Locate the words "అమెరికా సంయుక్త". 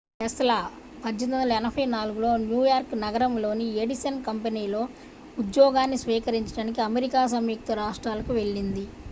6.89-7.79